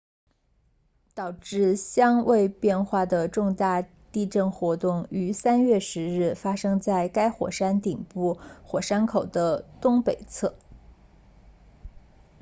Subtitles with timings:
[1.13, 10.55] 导致相位变化的重大地震活动于3月10日发生在该火山顶部火山口的东北侧